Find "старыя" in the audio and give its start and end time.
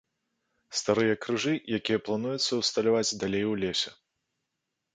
0.79-1.15